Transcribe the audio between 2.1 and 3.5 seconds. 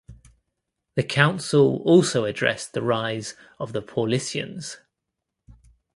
addressed the rise